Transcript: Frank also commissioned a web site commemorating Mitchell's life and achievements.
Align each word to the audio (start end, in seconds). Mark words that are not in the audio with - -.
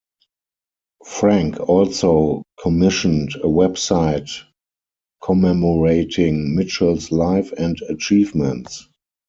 Frank 1.05 1.59
also 1.59 2.41
commissioned 2.59 3.35
a 3.43 3.47
web 3.47 3.77
site 3.77 4.31
commemorating 5.21 6.55
Mitchell's 6.55 7.11
life 7.11 7.51
and 7.51 7.79
achievements. 7.87 8.87